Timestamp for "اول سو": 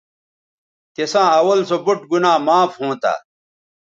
1.39-1.75